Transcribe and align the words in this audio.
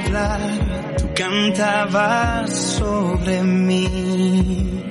Tú 0.00 1.08
cantabas 1.14 2.50
sobre 2.50 3.42
mí. 3.42 4.84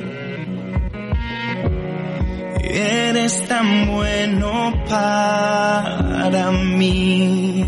Eres 2.63 3.47
tan 3.47 3.87
bueno 3.87 4.73
para 4.89 6.51
mí. 6.51 7.65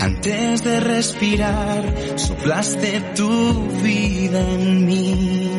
Antes 0.00 0.64
de 0.64 0.80
respirar, 0.80 1.84
soplaste 2.16 3.00
tu 3.16 3.68
vida 3.82 4.40
en 4.40 4.86
mí. 4.86 5.50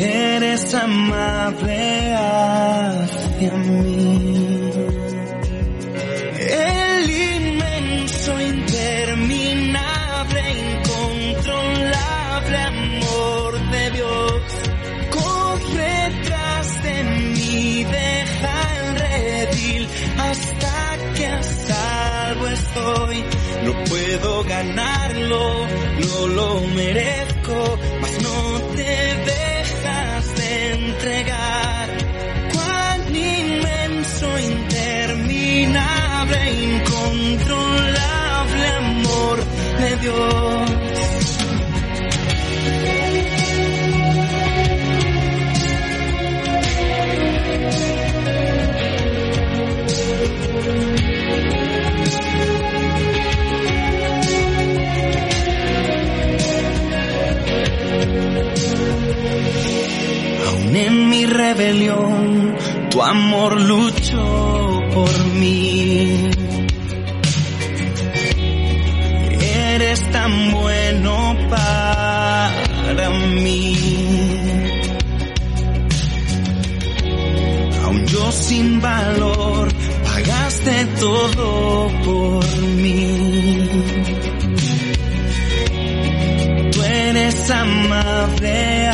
Eres 0.00 0.74
amable 0.74 2.14
hacia 2.14 3.52
mí. 3.52 4.17
Hasta 20.30 20.96
que 21.14 21.26
a 21.26 21.42
salvo 21.42 22.46
estoy. 22.48 23.24
No 23.64 23.72
puedo 23.84 24.44
ganarlo, 24.44 25.66
no 26.00 26.26
lo 26.28 26.60
merezco, 26.74 27.78
mas 28.00 28.22
no 28.22 28.60
te 28.76 29.14
dejas 29.32 30.34
de 30.36 30.72
entregar. 30.74 31.88
Cuán 32.52 33.16
inmenso, 33.16 34.38
interminable, 34.38 36.52
incontrolable 36.74 38.66
amor 38.78 39.38
de 39.80 39.96
Dios. 39.96 40.57
Tu 62.90 63.02
amor 63.02 63.60
luchó 63.60 64.80
por 64.94 65.24
mí. 65.40 66.30
Eres 69.40 70.10
tan 70.10 70.52
bueno 70.52 71.36
para 71.50 73.10
mí. 73.44 73.76
Aún 77.84 78.06
yo 78.06 78.32
sin 78.32 78.80
valor, 78.80 79.68
pagaste 80.04 80.84
todo 81.00 81.88
por 82.04 82.46
mí. 82.82 83.68
Tú 86.72 86.82
eres 86.82 87.50
amable 87.50 88.88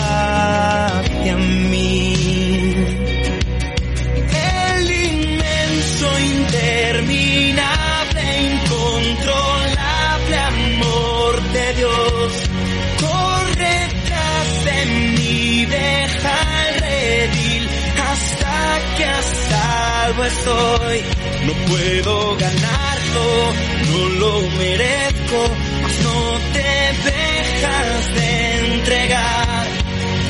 salvo 20.14 20.24
estoy. 20.24 21.02
No 21.46 21.52
puedo 21.68 22.36
ganarlo, 22.36 23.52
no 23.90 24.08
lo 24.20 24.32
merezco, 24.58 25.38
mas 25.82 25.94
no 26.00 26.16
te 26.52 26.68
dejas 27.10 28.14
de 28.14 28.28
entregar. 28.74 29.66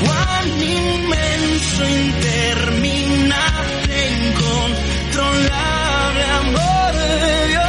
Cuán 0.03 0.45
inmenso, 0.61 1.81
interminable, 1.89 3.95
incontrolable 4.27 6.23
amor 6.23 6.93
de 6.93 7.47
Dios. 7.47 7.64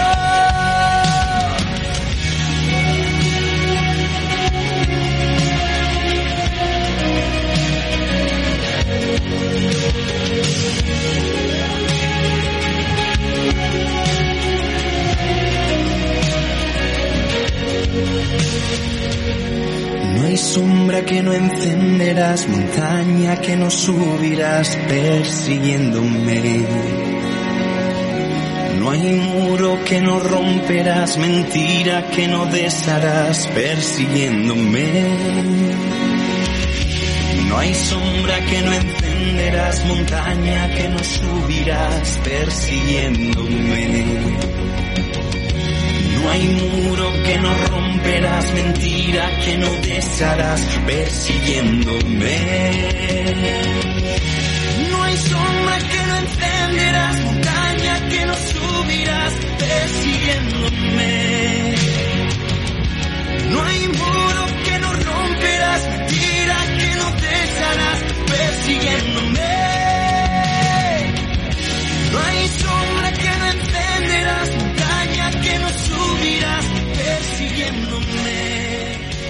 Que 21.05 21.23
no 21.23 21.33
encenderás, 21.33 22.49
montaña 22.49 23.41
que 23.41 23.57
no 23.57 23.71
subirás 23.71 24.77
persiguiéndome. 24.89 26.67
No 28.79 28.91
hay 28.91 29.15
muro 29.15 29.79
que 29.85 30.01
no 30.01 30.19
romperás, 30.21 31.19
mentira 31.19 32.09
que 32.11 32.29
no 32.29 32.47
desharás 32.47 33.47
persiguiéndome. 33.49 34.87
No 37.49 37.59
hay 37.59 37.75
sombra 37.75 38.41
que 38.47 38.63
no 38.63 38.73
encenderás, 38.73 39.85
montaña 39.87 40.71
que 40.77 40.89
no 40.89 40.99
subirás 40.99 42.19
persiguiéndome. 42.25 44.27
No 46.17 46.31
hay 46.31 46.49
muro 46.49 47.13
que 47.25 47.39
no 47.39 47.55
romperás, 47.69 48.53
mentira 48.55 49.31
que 49.45 49.59
no 49.59 49.71
desharás 49.83 50.61
persiguiéndome. 50.87 52.37
No 54.91 55.03
hay 55.05 55.17
sombra 55.17 55.79
que 55.91 56.07
no 56.09 56.17
encenderás, 56.17 57.21
montaña 57.21 58.09
que 58.09 58.27
no 58.27 58.35
subirás 58.35 59.33
persiguiéndome. 59.59 61.75
No 63.51 63.63
hay 63.63 63.89
muro 63.89 64.47
que 64.47 64.56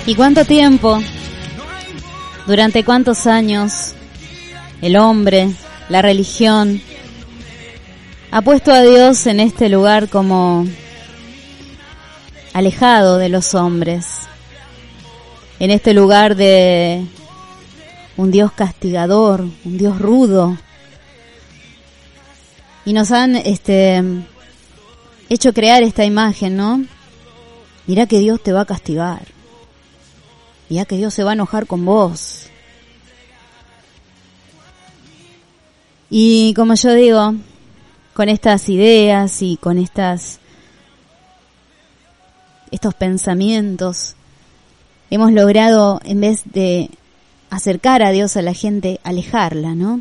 ¿Y 0.07 0.15
cuánto 0.15 0.45
tiempo? 0.45 1.03
¿Durante 2.47 2.85
cuántos 2.85 3.27
años 3.27 3.93
el 4.81 4.97
hombre, 4.97 5.51
la 5.89 6.01
religión, 6.01 6.81
ha 8.31 8.41
puesto 8.41 8.73
a 8.73 8.83
Dios 8.83 9.27
en 9.27 9.41
este 9.41 9.69
lugar 9.69 10.09
como 10.09 10.65
alejado 12.53 13.19
de 13.19 13.29
los 13.29 13.55
hombres, 13.55 14.07
en 15.59 15.73
este 15.73 15.93
lugar 15.93 16.37
de 16.37 17.05
un 18.17 18.31
Dios 18.31 18.53
castigador, 18.53 19.41
un 19.65 19.79
Dios 19.79 19.99
rudo, 19.99 20.57
Y 22.85 22.93
nos 22.93 23.11
han 23.11 23.35
este 23.35 24.01
hecho 25.29 25.53
crear 25.53 25.83
esta 25.83 26.05
imagen, 26.05 26.57
¿no? 26.57 26.85
Mirá 27.89 28.07
que 28.07 28.21
Dios 28.21 28.41
te 28.41 28.53
va 28.53 28.61
a 28.61 28.65
castigar. 28.65 29.36
Mirá 30.69 30.85
que 30.85 30.97
Dios 30.97 31.15
se 31.15 31.25
va 31.25 31.31
a 31.31 31.35
enojar 31.35 31.67
con 31.67 31.85
vos. 31.85 32.49
Y 36.11 36.55
como 36.55 36.75
yo 36.75 36.95
digo, 36.95 37.35
con 38.15 38.29
estas 38.29 38.69
ideas 38.69 39.43
y 39.43 39.57
con 39.57 39.79
estas 39.79 40.41
estos 42.71 42.95
pensamientos 42.95 44.15
hemos 45.11 45.33
logrado 45.33 46.01
en 46.05 46.21
vez 46.21 46.43
de 46.45 46.91
acercar 47.51 48.03
a 48.03 48.11
Dios 48.11 48.37
a 48.37 48.43
la 48.43 48.55
gente, 48.55 49.01
alejarla, 49.05 49.75
¿no? 49.75 50.01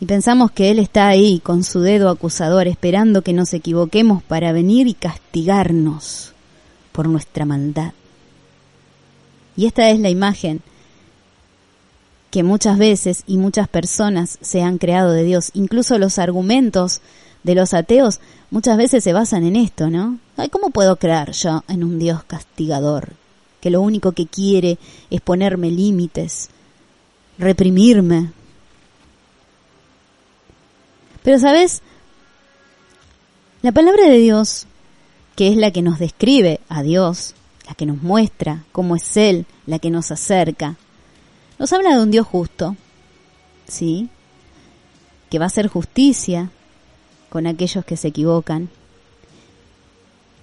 Y 0.00 0.06
pensamos 0.06 0.52
que 0.52 0.70
Él 0.70 0.78
está 0.78 1.08
ahí 1.08 1.40
con 1.40 1.64
su 1.64 1.80
dedo 1.80 2.08
acusador 2.08 2.68
esperando 2.68 3.22
que 3.22 3.32
nos 3.32 3.52
equivoquemos 3.52 4.22
para 4.22 4.52
venir 4.52 4.86
y 4.86 4.94
castigarnos 4.94 6.32
por 6.92 7.08
nuestra 7.08 7.44
maldad. 7.44 7.92
Y 9.58 9.66
esta 9.66 9.90
es 9.90 9.98
la 9.98 10.08
imagen 10.08 10.62
que 12.30 12.44
muchas 12.44 12.78
veces 12.78 13.24
y 13.26 13.38
muchas 13.38 13.66
personas 13.66 14.38
se 14.40 14.62
han 14.62 14.78
creado 14.78 15.10
de 15.10 15.24
Dios. 15.24 15.50
Incluso 15.52 15.98
los 15.98 16.20
argumentos 16.20 17.00
de 17.42 17.56
los 17.56 17.74
ateos 17.74 18.20
muchas 18.52 18.76
veces 18.76 19.02
se 19.02 19.12
basan 19.12 19.42
en 19.42 19.56
esto, 19.56 19.90
¿no? 19.90 20.20
Ay, 20.36 20.48
¿cómo 20.48 20.70
puedo 20.70 20.94
creer 20.94 21.32
yo 21.32 21.64
en 21.66 21.82
un 21.82 21.98
Dios 21.98 22.22
castigador? 22.22 23.14
Que 23.60 23.70
lo 23.70 23.82
único 23.82 24.12
que 24.12 24.26
quiere 24.26 24.78
es 25.10 25.20
ponerme 25.22 25.72
límites, 25.72 26.50
reprimirme, 27.36 28.30
pero 31.24 31.40
sabes, 31.40 31.82
la 33.62 33.72
palabra 33.72 34.08
de 34.08 34.18
Dios, 34.18 34.68
que 35.34 35.48
es 35.48 35.56
la 35.56 35.72
que 35.72 35.82
nos 35.82 35.98
describe 35.98 36.60
a 36.68 36.84
Dios, 36.84 37.34
la 37.68 37.74
que 37.74 37.86
nos 37.86 38.02
muestra 38.02 38.64
cómo 38.72 38.96
es 38.96 39.16
Él, 39.16 39.44
la 39.66 39.78
que 39.78 39.90
nos 39.90 40.10
acerca, 40.10 40.76
nos 41.58 41.72
habla 41.72 41.96
de 41.96 42.02
un 42.02 42.10
Dios 42.10 42.26
justo, 42.26 42.76
¿sí? 43.66 44.08
Que 45.28 45.38
va 45.38 45.44
a 45.44 45.48
hacer 45.48 45.68
justicia 45.68 46.50
con 47.28 47.46
aquellos 47.46 47.84
que 47.84 47.96
se 47.96 48.08
equivocan. 48.08 48.70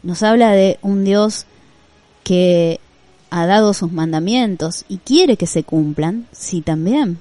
Nos 0.04 0.22
habla 0.22 0.52
de 0.52 0.78
un 0.84 1.04
Dios 1.04 1.46
que 2.24 2.80
ha 3.32 3.48
dado 3.48 3.74
sus 3.74 3.92
mandamientos 3.92 4.86
y 4.88 4.98
quiere 4.98 5.36
que 5.36 5.48
se 5.48 5.64
cumplan, 5.64 6.28
sí 6.32 6.62
también. 6.62 7.18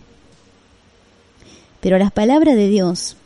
Pero 1.80 1.98
las 1.98 2.12
palabras 2.12 2.56
de 2.56 2.68
Dios 2.68 3.16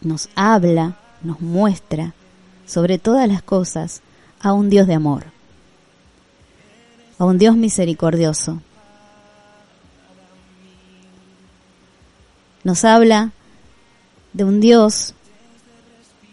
nos 0.00 0.28
habla, 0.34 0.96
nos 1.22 1.40
muestra, 1.40 2.14
sobre 2.66 2.98
todas 2.98 3.28
las 3.28 3.42
cosas, 3.42 4.02
a 4.40 4.52
un 4.52 4.70
Dios 4.70 4.86
de 4.86 4.94
amor, 4.94 5.35
a 7.18 7.24
un 7.24 7.38
Dios 7.38 7.56
misericordioso. 7.56 8.60
Nos 12.64 12.84
habla 12.84 13.32
de 14.32 14.44
un 14.44 14.60
Dios 14.60 15.14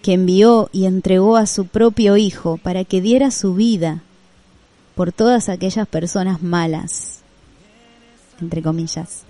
que 0.02 0.14
envió 0.14 0.70
y 0.72 0.86
entregó 0.86 1.38
a 1.38 1.46
su 1.46 1.68
propio 1.68 2.18
Hijo 2.18 2.58
para 2.58 2.84
que 2.84 3.02
diera 3.02 3.32
su 3.32 3.54
vida 3.54 4.02
por 4.96 5.12
todas 5.12 5.50
aquellas 5.50 5.88
personas 5.88 6.42
malas, 6.42 7.22
entre 8.42 8.62
comillas. 8.62 9.24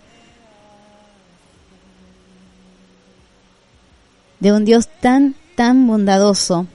de 4.43 4.51
un 4.51 4.65
Dios 4.65 4.89
tan, 4.99 5.35
tan 5.55 5.87
bondadoso, 5.87 6.67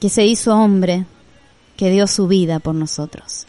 que 0.00 0.08
se 0.08 0.24
hizo 0.24 0.56
hombre, 0.56 1.04
que 1.76 1.90
dio 1.90 2.06
su 2.06 2.26
vida 2.26 2.58
por 2.58 2.74
nosotros. 2.74 3.46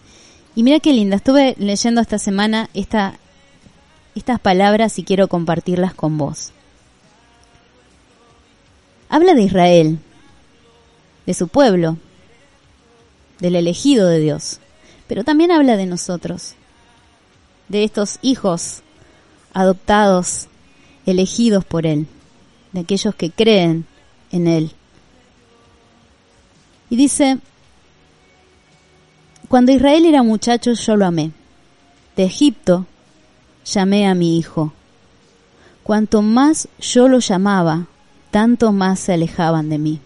Y 0.55 0.63
mira 0.63 0.79
qué 0.79 0.93
linda, 0.93 1.15
estuve 1.17 1.55
leyendo 1.57 2.01
esta 2.01 2.17
semana 2.17 2.69
esta, 2.73 3.19
estas 4.15 4.39
palabras 4.39 4.97
y 4.99 5.03
quiero 5.03 5.27
compartirlas 5.27 5.93
con 5.93 6.17
vos. 6.17 6.51
Habla 9.09 9.33
de 9.35 9.43
Israel, 9.43 9.99
de 11.25 11.33
su 11.33 11.47
pueblo, 11.47 11.97
del 13.39 13.55
elegido 13.55 14.07
de 14.07 14.19
Dios, 14.19 14.59
pero 15.07 15.23
también 15.23 15.51
habla 15.51 15.77
de 15.77 15.85
nosotros, 15.85 16.55
de 17.69 17.83
estos 17.83 18.19
hijos 18.21 18.81
adoptados 19.53 20.47
elegidos 21.05 21.63
por 21.63 21.85
Él, 21.85 22.07
de 22.73 22.81
aquellos 22.81 23.15
que 23.15 23.31
creen 23.31 23.85
en 24.31 24.47
Él. 24.47 24.71
Y 26.89 26.95
dice, 26.95 27.39
cuando 29.47 29.71
Israel 29.71 30.05
era 30.05 30.23
muchacho 30.23 30.73
yo 30.73 30.95
lo 30.95 31.05
amé. 31.05 31.31
De 32.15 32.23
Egipto 32.23 32.85
llamé 33.65 34.07
a 34.07 34.15
mi 34.15 34.37
hijo. 34.37 34.73
Cuanto 35.83 36.21
más 36.21 36.67
yo 36.79 37.07
lo 37.07 37.19
llamaba, 37.19 37.87
tanto 38.31 38.71
más 38.71 38.99
se 38.99 39.13
alejaban 39.13 39.69
de 39.69 39.77
mí. 39.77 39.99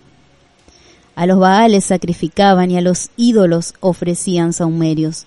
A 1.15 1.25
los 1.25 1.39
Baales 1.39 1.85
sacrificaban 1.85 2.71
y 2.71 2.77
a 2.77 2.81
los 2.81 3.09
ídolos 3.17 3.73
ofrecían 3.79 4.53
saumerios. 4.53 5.25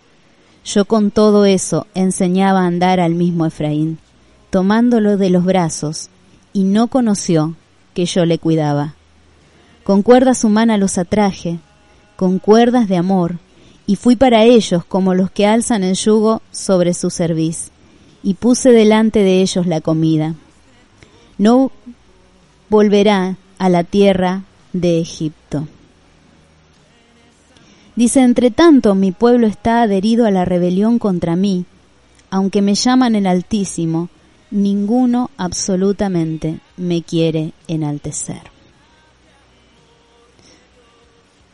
Yo 0.65 0.85
con 0.85 1.11
todo 1.11 1.45
eso 1.45 1.87
enseñaba 1.95 2.61
a 2.61 2.67
andar 2.67 3.01
al 3.01 3.15
mismo 3.15 3.47
Efraín 3.47 3.99
tomándolo 4.55 5.17
de 5.17 5.31
los 5.31 5.45
brazos, 5.45 6.11
y 6.53 6.63
no 6.63 6.87
conoció 6.87 7.57
que 7.93 8.07
yo 8.07 8.25
le 8.25 8.39
cuidaba. 8.39 8.95
Con 9.83 10.03
cuerdas 10.03 10.45
humanas 10.45 10.79
los 10.79 10.97
atraje, 10.97 11.59
con 12.15 12.39
cuerdas 12.39 12.87
de 12.87 12.97
amor, 12.97 13.39
y 13.87 13.97
fui 13.97 14.17
para 14.17 14.45
ellos 14.45 14.85
como 14.85 15.15
los 15.15 15.31
que 15.31 15.47
alzan 15.47 15.85
el 15.85 15.95
yugo 15.95 16.43
sobre 16.51 16.95
su 16.95 17.11
cerviz, 17.11 17.71
y 18.23 18.35
puse 18.35 18.71
delante 18.71 19.21
de 19.21 19.43
ellos 19.43 19.67
la 19.67 19.81
comida. 19.81 20.35
No 21.37 21.71
volverá 22.71 23.37
a 23.59 23.69
la 23.69 23.85
tierra 23.85 24.45
de 24.73 25.01
Egipto. 25.01 25.69
Dice, 27.97 28.21
entre 28.21 28.51
tanto 28.51 28.95
mi 28.95 29.13
pueblo 29.13 29.47
está 29.47 29.83
adherido 29.83 30.27
a 30.27 30.31
la 30.31 30.45
rebelión 30.45 30.99
contra 30.99 31.37
mí, 31.37 31.65
aunque 32.31 32.63
me 32.63 32.75
llaman 32.75 33.15
el 33.15 33.27
Altísimo, 33.27 34.09
ninguno 34.51 35.31
absolutamente 35.37 36.59
me 36.77 37.03
quiere 37.03 37.53
enaltecer. 37.69 38.43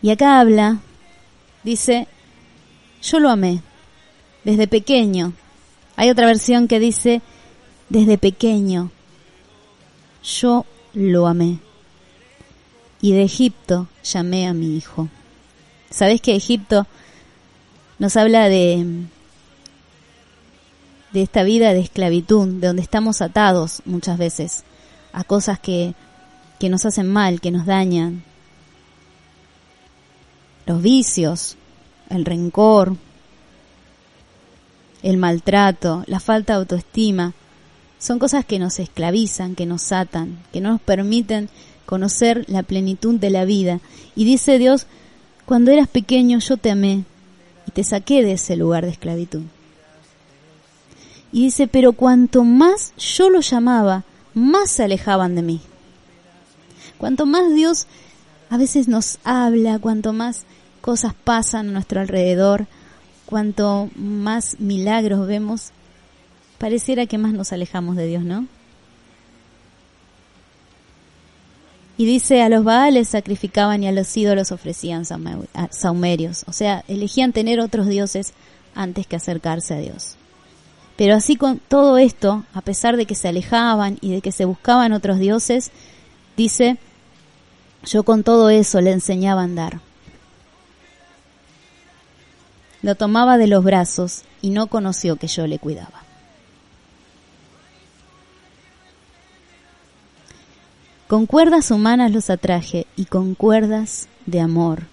Y 0.00 0.11
acá 0.11 0.40
habla, 0.40 0.78
dice, 1.62 2.09
yo 3.02 3.21
lo 3.21 3.30
amé 3.30 3.62
desde 4.45 4.66
pequeño. 4.66 5.33
Hay 5.97 6.11
otra 6.11 6.26
versión 6.26 6.69
que 6.69 6.78
dice, 6.78 7.23
desde 7.88 8.19
pequeño, 8.19 8.90
yo 10.23 10.64
lo 10.95 11.26
amé. 11.26 11.59
Y 13.00 13.12
de 13.12 13.23
Egipto 13.23 13.88
llamé 14.04 14.47
a 14.47 14.54
mi 14.54 14.76
hijo. 14.76 15.09
¿Sabés 15.90 16.21
que 16.21 16.37
Egipto 16.37 16.87
nos 17.99 18.16
habla 18.16 18.49
de 18.49 19.07
de 21.12 21.23
esta 21.23 21.42
vida 21.42 21.73
de 21.73 21.80
esclavitud, 21.80 22.47
de 22.47 22.69
donde 22.69 22.83
estamos 22.83 23.21
atados 23.21 23.83
muchas 23.85 24.19
veces 24.19 24.64
a 25.12 25.25
cosas 25.25 25.59
que, 25.59 25.95
que 26.59 26.69
nos 26.69 26.85
hacen 26.87 27.09
mal, 27.09 27.40
que 27.40 27.50
nos 27.50 27.66
dañan. 27.66 28.23
Los 30.66 30.83
vicios, 30.83 31.57
el 32.11 32.25
rencor, 32.25 32.97
el 35.02 35.17
maltrato, 35.17 36.05
la 36.07 36.21
falta 36.21 36.52
de 36.52 36.59
autoestima, 36.59 37.33
son 37.99 38.19
cosas 38.19 38.45
que 38.45 38.59
nos 38.59 38.79
esclavizan, 38.79 39.55
que 39.55 39.67
nos 39.67 39.93
atan, 39.93 40.38
que 40.52 40.61
no 40.61 40.71
nos 40.71 40.81
permiten 40.81 41.49
conocer 41.87 42.45
la 42.49 42.62
plenitud 42.62 43.19
de 43.19 43.31
la 43.31 43.45
vida. 43.45 43.81
Y 44.14 44.25
dice 44.25 44.59
Dios, 44.59 44.87
cuando 45.47 45.71
eras 45.71 45.88
pequeño 45.88 46.38
yo 46.38 46.57
te 46.57 46.71
amé 46.71 47.05
y 47.67 47.71
te 47.73 47.85
saqué 47.85 48.23
de 48.23 48.33
ese 48.33 48.57
lugar 48.57 48.85
de 48.85 48.93
esclavitud. 48.93 49.43
Y 51.33 51.45
dice, 51.45 51.69
pero 51.69 51.93
cuanto 51.93 52.43
más 52.43 52.93
yo 52.97 53.31
lo 53.31 53.40
llamaba, 53.40 54.05
más 54.35 54.71
se 54.71 54.85
alejaban 54.85 55.35
de 55.35 55.43
mí. 55.43 55.61
Cuanto 56.99 57.26
más 57.26 57.55
Dios 57.55 57.87
a 58.49 58.57
veces 58.57 58.88
nos 58.88 59.19
habla, 59.25 59.79
cuanto 59.79 60.12
más 60.12 60.45
cosas 60.80 61.14
pasan 61.14 61.68
a 61.68 61.72
nuestro 61.72 62.00
alrededor, 62.00 62.66
cuanto 63.26 63.90
más 63.94 64.58
milagros 64.58 65.26
vemos, 65.26 65.70
pareciera 66.58 67.06
que 67.06 67.18
más 67.18 67.32
nos 67.32 67.52
alejamos 67.52 67.96
de 67.96 68.06
Dios, 68.06 68.25
¿no? 68.25 68.46
Y 71.96 72.06
dice, 72.06 72.42
a 72.42 72.49
los 72.49 72.64
Baales 72.64 73.08
sacrificaban 73.08 73.82
y 73.82 73.87
a 73.87 73.92
los 73.92 74.16
ídolos 74.16 74.52
ofrecían 74.52 75.04
saumerios. 75.04 76.44
O 76.46 76.52
sea, 76.54 76.82
elegían 76.88 77.34
tener 77.34 77.60
otros 77.60 77.88
dioses 77.88 78.32
antes 78.75 79.06
que 79.06 79.16
acercarse 79.16 79.75
a 79.75 79.78
Dios. 79.80 80.16
Pero 80.96 81.14
así 81.14 81.37
con 81.37 81.58
todo 81.58 81.99
esto, 81.99 82.44
a 82.54 82.62
pesar 82.62 82.96
de 82.96 83.04
que 83.04 83.14
se 83.14 83.28
alejaban 83.28 83.99
y 84.00 84.12
de 84.12 84.22
que 84.22 84.32
se 84.32 84.46
buscaban 84.46 84.92
otros 84.92 85.18
dioses, 85.18 85.72
dice, 86.38 86.78
yo 87.84 88.02
con 88.02 88.22
todo 88.22 88.49
eso 88.49 88.80
le 88.80 88.92
enseñaba 88.92 89.42
a 89.42 89.44
andar. 89.44 89.80
Lo 92.82 92.94
tomaba 92.94 93.37
de 93.37 93.46
los 93.46 93.62
brazos 93.62 94.22
y 94.40 94.50
no 94.50 94.68
conoció 94.68 95.16
que 95.16 95.26
yo 95.26 95.46
le 95.46 95.58
cuidaba. 95.58 96.02
Con 101.06 101.26
cuerdas 101.26 101.70
humanas 101.70 102.12
los 102.12 102.30
atraje 102.30 102.87
y 102.96 103.04
con 103.04 103.34
cuerdas 103.34 104.08
de 104.26 104.40
amor. 104.40 104.84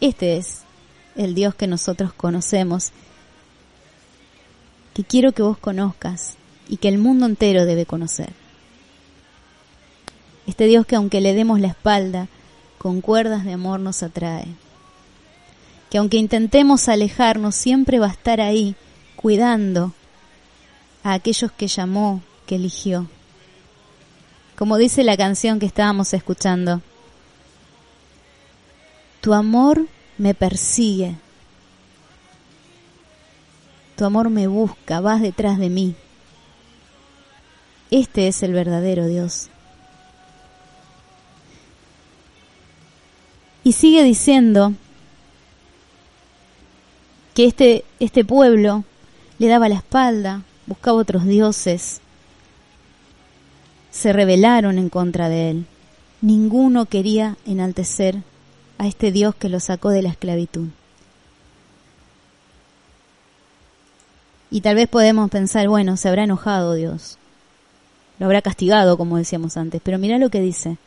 Este 0.00 0.36
es 0.36 0.62
el 1.14 1.34
Dios 1.34 1.54
que 1.54 1.66
nosotros 1.66 2.12
conocemos, 2.12 2.90
que 4.92 5.04
quiero 5.04 5.32
que 5.32 5.42
vos 5.42 5.56
conozcas 5.56 6.34
y 6.68 6.78
que 6.78 6.88
el 6.88 6.98
mundo 6.98 7.26
entero 7.26 7.64
debe 7.64 7.86
conocer. 7.86 8.32
Este 10.46 10.66
Dios 10.66 10.84
que 10.84 10.96
aunque 10.96 11.20
le 11.20 11.32
demos 11.32 11.60
la 11.60 11.68
espalda, 11.68 12.28
con 12.78 13.00
cuerdas 13.00 13.44
de 13.44 13.54
amor 13.54 13.80
nos 13.80 14.02
atrae 14.02 14.48
que 15.96 15.98
aunque 15.98 16.18
intentemos 16.18 16.90
alejarnos, 16.90 17.54
siempre 17.54 17.98
va 17.98 18.08
a 18.08 18.10
estar 18.10 18.42
ahí, 18.42 18.74
cuidando 19.16 19.94
a 21.02 21.14
aquellos 21.14 21.50
que 21.52 21.68
llamó, 21.68 22.20
que 22.44 22.56
eligió. 22.56 23.06
Como 24.58 24.76
dice 24.76 25.04
la 25.04 25.16
canción 25.16 25.58
que 25.58 25.64
estábamos 25.64 26.12
escuchando, 26.12 26.82
tu 29.22 29.32
amor 29.32 29.86
me 30.18 30.34
persigue, 30.34 31.16
tu 33.96 34.04
amor 34.04 34.28
me 34.28 34.48
busca, 34.48 35.00
vas 35.00 35.22
detrás 35.22 35.58
de 35.58 35.70
mí. 35.70 35.94
Este 37.90 38.28
es 38.28 38.42
el 38.42 38.52
verdadero 38.52 39.06
Dios. 39.06 39.48
Y 43.64 43.72
sigue 43.72 44.02
diciendo, 44.02 44.74
que 47.36 47.44
este, 47.44 47.84
este 48.00 48.24
pueblo 48.24 48.84
le 49.38 49.46
daba 49.46 49.68
la 49.68 49.74
espalda, 49.74 50.40
buscaba 50.66 50.96
otros 50.96 51.26
dioses, 51.26 52.00
se 53.90 54.14
rebelaron 54.14 54.78
en 54.78 54.88
contra 54.88 55.28
de 55.28 55.50
él. 55.50 55.66
Ninguno 56.22 56.86
quería 56.86 57.36
enaltecer 57.44 58.22
a 58.78 58.86
este 58.86 59.12
Dios 59.12 59.34
que 59.34 59.50
lo 59.50 59.60
sacó 59.60 59.90
de 59.90 60.00
la 60.00 60.08
esclavitud. 60.08 60.68
Y 64.50 64.62
tal 64.62 64.76
vez 64.76 64.88
podemos 64.88 65.28
pensar, 65.28 65.68
bueno, 65.68 65.98
se 65.98 66.08
habrá 66.08 66.24
enojado 66.24 66.72
Dios, 66.72 67.18
lo 68.18 68.24
habrá 68.24 68.40
castigado, 68.40 68.96
como 68.96 69.18
decíamos 69.18 69.58
antes, 69.58 69.82
pero 69.84 69.98
mira 69.98 70.16
lo 70.16 70.30
que 70.30 70.40
dice. 70.40 70.78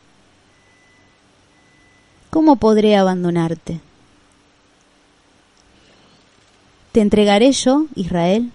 ¿Cómo 2.28 2.56
podré 2.56 2.96
abandonarte? 2.96 3.80
¿Te 6.92 7.00
entregaré 7.00 7.52
yo, 7.52 7.86
Israel? 7.94 8.50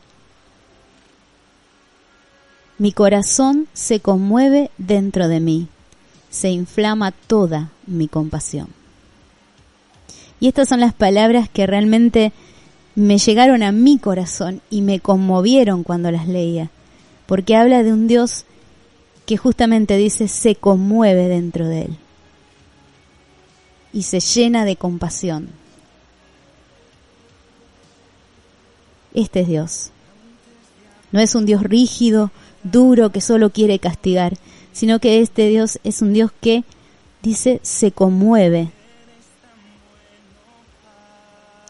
Mi 2.78 2.92
corazón 2.92 3.68
se 3.74 4.02
conmueve 4.02 4.70
dentro 4.78 5.30
de 5.30 5.40
mí, 5.40 5.68
se 6.30 6.50
inflama 6.50 7.12
toda 7.12 7.72
mi 7.88 8.10
compasión. 8.10 8.68
Y 10.42 10.50
estas 10.50 10.68
son 10.68 10.82
las 10.82 10.94
palabras 10.94 11.50
que 11.50 11.66
realmente 11.66 12.34
me 12.96 13.18
llegaron 13.18 13.64
a 13.64 13.72
mi 13.72 13.98
corazón 13.98 14.62
y 14.70 14.82
me 14.82 15.00
conmovieron 15.00 15.84
cuando 15.84 16.12
las 16.12 16.28
leía, 16.28 16.70
porque 17.28 17.56
habla 17.56 17.84
de 17.84 17.94
un 17.94 18.08
Dios 18.08 18.46
que 19.26 19.38
justamente 19.38 19.96
dice 19.96 20.28
se 20.28 20.56
conmueve 20.56 21.30
dentro 21.30 21.68
de 21.68 21.84
él 21.84 21.98
y 23.94 24.04
se 24.04 24.20
llena 24.20 24.66
de 24.66 24.76
compasión. 24.76 25.48
Este 29.16 29.40
es 29.40 29.48
Dios. 29.48 29.90
No 31.12 31.22
es 31.22 31.34
un 31.36 31.46
Dios 31.46 31.64
rígido, 31.64 32.32
duro, 32.64 33.12
que 33.12 33.22
solo 33.22 33.50
quiere 33.50 33.80
castigar, 33.80 34.38
sino 34.74 35.00
que 35.00 35.22
este 35.22 35.48
Dios 35.48 35.80
es 35.86 36.02
un 36.02 36.14
Dios 36.14 36.32
que, 36.42 36.66
dice, 37.24 37.62
se 37.64 37.94
conmueve 37.94 38.70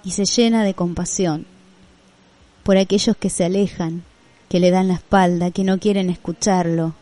y 0.03 0.11
se 0.11 0.25
llena 0.25 0.63
de 0.63 0.73
compasión 0.73 1.45
por 2.63 2.77
aquellos 2.77 3.15
que 3.15 3.29
se 3.29 3.45
alejan, 3.45 4.03
que 4.49 4.59
le 4.59 4.71
dan 4.71 4.87
la 4.87 4.95
espalda, 4.95 5.51
que 5.51 5.63
no 5.63 5.79
quieren 5.79 6.09
escucharlo, 6.09 6.95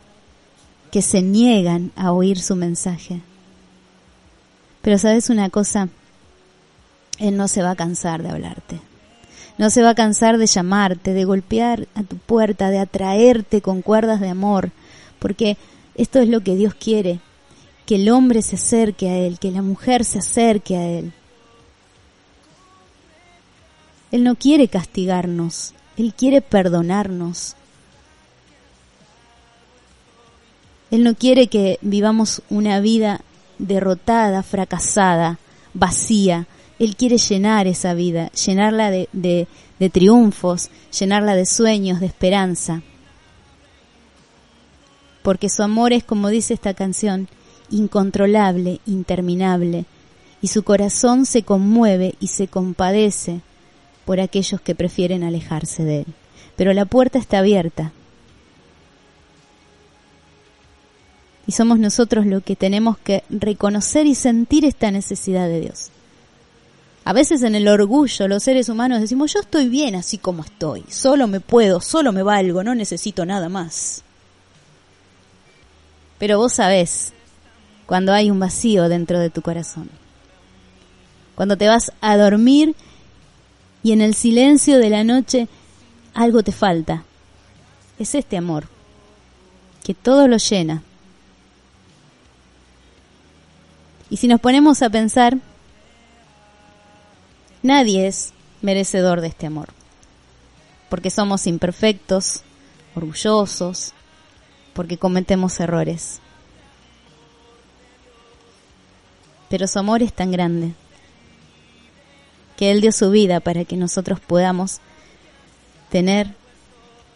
que 0.90 1.00
se 1.00 1.22
niegan 1.22 1.90
a 1.96 2.12
oír 2.12 2.38
su 2.38 2.54
mensaje. 2.54 3.22
Pero 4.82 4.98
sabes 4.98 5.30
una 5.30 5.48
cosa, 5.48 5.88
Él 7.18 7.38
no 7.38 7.48
se 7.48 7.62
va 7.62 7.70
a 7.70 7.76
cansar 7.76 8.22
de 8.22 8.28
hablarte. 8.28 8.80
No 9.56 9.70
se 9.70 9.82
va 9.82 9.90
a 9.90 9.94
cansar 9.94 10.38
de 10.38 10.46
llamarte, 10.46 11.14
de 11.14 11.24
golpear 11.24 11.86
a 11.94 12.02
tu 12.02 12.16
puerta, 12.16 12.70
de 12.70 12.78
atraerte 12.78 13.60
con 13.60 13.82
cuerdas 13.82 14.20
de 14.20 14.28
amor, 14.28 14.70
porque 15.18 15.56
esto 15.94 16.18
es 16.18 16.28
lo 16.28 16.40
que 16.40 16.56
Dios 16.56 16.74
quiere, 16.74 17.20
que 17.86 17.96
el 17.96 18.10
hombre 18.10 18.42
se 18.42 18.56
acerque 18.56 19.08
a 19.08 19.16
Él, 19.16 19.38
que 19.38 19.50
la 19.50 19.62
mujer 19.62 20.04
se 20.04 20.18
acerque 20.18 20.76
a 20.76 20.86
Él. 20.86 21.12
Él 24.10 24.24
no 24.24 24.34
quiere 24.34 24.68
castigarnos, 24.68 25.74
Él 25.96 26.14
quiere 26.14 26.40
perdonarnos. 26.40 27.56
Él 30.90 31.02
no 31.02 31.14
quiere 31.14 31.48
que 31.48 31.78
vivamos 31.80 32.42
una 32.50 32.78
vida 32.80 33.20
derrotada, 33.58 34.42
fracasada, 34.42 35.38
vacía, 35.72 36.46
él 36.78 36.96
quiere 36.96 37.18
llenar 37.18 37.66
esa 37.66 37.94
vida, 37.94 38.30
llenarla 38.32 38.90
de, 38.90 39.08
de, 39.12 39.90
triunfos, 39.90 40.70
llenarla 40.98 41.34
de 41.36 41.46
sueños, 41.46 42.00
de 42.00 42.06
esperanza. 42.06 42.82
Porque 45.22 45.48
su 45.48 45.62
amor 45.62 45.92
es, 45.92 46.04
como 46.04 46.28
dice 46.28 46.54
esta 46.54 46.74
canción, 46.74 47.28
incontrolable, 47.70 48.80
interminable, 48.86 49.84
y 50.42 50.48
su 50.48 50.62
corazón 50.62 51.24
se 51.26 51.42
conmueve 51.42 52.14
y 52.20 52.26
se 52.26 52.48
compadece 52.48 53.40
por 54.04 54.20
aquellos 54.20 54.60
que 54.60 54.74
prefieren 54.74 55.22
alejarse 55.22 55.84
de 55.84 56.00
él. 56.00 56.06
Pero 56.56 56.72
la 56.74 56.84
puerta 56.84 57.18
está 57.18 57.38
abierta. 57.38 57.92
Y 61.46 61.52
somos 61.52 61.78
nosotros 61.78 62.26
los 62.26 62.42
que 62.42 62.56
tenemos 62.56 62.98
que 62.98 63.22
reconocer 63.30 64.06
y 64.06 64.14
sentir 64.14 64.64
esta 64.64 64.90
necesidad 64.90 65.48
de 65.48 65.60
Dios. 65.60 65.90
A 67.04 67.12
veces 67.12 67.42
en 67.42 67.54
el 67.54 67.68
orgullo 67.68 68.28
los 68.28 68.42
seres 68.42 68.68
humanos 68.68 69.00
decimos 69.00 69.32
yo 69.32 69.40
estoy 69.40 69.68
bien 69.68 69.94
así 69.94 70.16
como 70.16 70.42
estoy, 70.42 70.84
solo 70.88 71.26
me 71.26 71.40
puedo, 71.40 71.80
solo 71.80 72.12
me 72.12 72.22
valgo, 72.22 72.64
no 72.64 72.74
necesito 72.74 73.26
nada 73.26 73.48
más. 73.48 74.02
Pero 76.18 76.38
vos 76.38 76.54
sabés 76.54 77.12
cuando 77.86 78.14
hay 78.14 78.30
un 78.30 78.40
vacío 78.40 78.88
dentro 78.88 79.18
de 79.18 79.28
tu 79.28 79.42
corazón. 79.42 79.90
Cuando 81.34 81.58
te 81.58 81.68
vas 81.68 81.92
a 82.00 82.16
dormir 82.16 82.74
y 83.82 83.92
en 83.92 84.00
el 84.00 84.14
silencio 84.14 84.78
de 84.78 84.88
la 84.88 85.04
noche 85.04 85.48
algo 86.14 86.42
te 86.42 86.52
falta. 86.52 87.04
Es 87.98 88.14
este 88.14 88.38
amor 88.38 88.66
que 89.82 89.92
todo 89.92 90.26
lo 90.26 90.38
llena. 90.38 90.82
Y 94.08 94.16
si 94.16 94.28
nos 94.28 94.40
ponemos 94.40 94.80
a 94.80 94.88
pensar, 94.88 95.38
Nadie 97.64 98.06
es 98.06 98.34
merecedor 98.60 99.22
de 99.22 99.28
este 99.28 99.46
amor, 99.46 99.70
porque 100.90 101.08
somos 101.08 101.46
imperfectos, 101.46 102.42
orgullosos, 102.94 103.94
porque 104.74 104.98
cometemos 104.98 105.58
errores. 105.60 106.20
Pero 109.48 109.66
su 109.66 109.78
amor 109.78 110.02
es 110.02 110.12
tan 110.12 110.30
grande 110.30 110.74
que 112.58 112.70
Él 112.70 112.82
dio 112.82 112.92
su 112.92 113.10
vida 113.10 113.40
para 113.40 113.64
que 113.64 113.78
nosotros 113.78 114.20
podamos 114.20 114.80
tener 115.88 116.34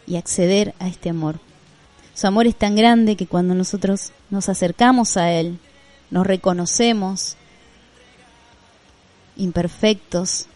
y 0.07 0.17
acceder 0.17 0.75
a 0.79 0.89
este 0.89 1.11
amor. 1.11 1.41
Su 2.15 2.27
amor 2.27 2.47
es 2.47 2.57
tan 2.57 2.75
grande 2.75 3.17
que 3.17 3.27
cuando 3.27 3.55
nosotros 3.55 4.13
nos 4.31 4.49
acercamos 4.49 5.19
a 5.19 5.31
Él, 5.31 5.59
nos 6.11 6.27
reconocemos 6.27 7.37
imperfectos, 9.39 10.47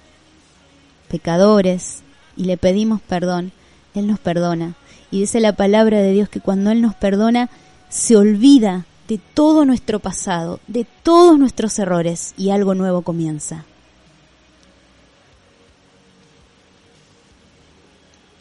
pecadores, 1.08 2.02
y 2.36 2.44
le 2.44 2.56
pedimos 2.56 3.00
perdón, 3.00 3.52
Él 3.94 4.06
nos 4.06 4.18
perdona. 4.18 4.74
Y 5.10 5.20
dice 5.20 5.40
la 5.40 5.54
palabra 5.54 5.98
de 5.98 6.12
Dios 6.12 6.28
que 6.28 6.40
cuando 6.40 6.70
Él 6.70 6.82
nos 6.82 6.94
perdona, 6.94 7.48
se 7.88 8.16
olvida 8.16 8.84
de 9.08 9.18
todo 9.18 9.64
nuestro 9.64 9.98
pasado, 10.00 10.60
de 10.66 10.86
todos 11.02 11.38
nuestros 11.38 11.78
errores, 11.78 12.34
y 12.36 12.50
algo 12.50 12.74
nuevo 12.74 13.02
comienza. 13.02 13.64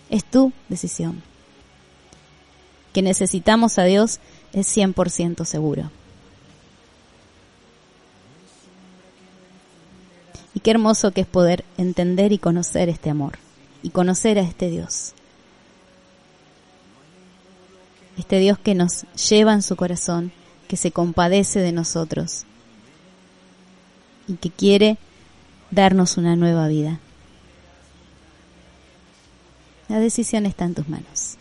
Es 0.09 0.25
tu 0.25 0.51
decisión. 0.67 1.21
Que 2.93 3.01
necesitamos 3.01 3.77
a 3.79 3.83
Dios 3.85 4.19
es 4.51 4.75
100% 4.75 5.45
seguro. 5.45 5.89
Qué 10.63 10.71
hermoso 10.71 11.11
que 11.11 11.21
es 11.21 11.27
poder 11.27 11.65
entender 11.77 12.31
y 12.31 12.37
conocer 12.37 12.89
este 12.89 13.09
amor 13.09 13.39
y 13.81 13.89
conocer 13.89 14.37
a 14.37 14.41
este 14.41 14.69
Dios. 14.69 15.13
Este 18.17 18.39
Dios 18.39 18.59
que 18.59 18.75
nos 18.75 19.05
lleva 19.29 19.53
en 19.53 19.63
su 19.63 19.75
corazón, 19.75 20.31
que 20.67 20.77
se 20.77 20.91
compadece 20.91 21.59
de 21.59 21.71
nosotros 21.71 22.45
y 24.27 24.35
que 24.35 24.51
quiere 24.51 24.97
darnos 25.71 26.17
una 26.17 26.35
nueva 26.35 26.67
vida. 26.67 26.99
La 29.87 29.99
decisión 29.99 30.45
está 30.45 30.65
en 30.65 30.75
tus 30.75 30.87
manos. 30.87 31.37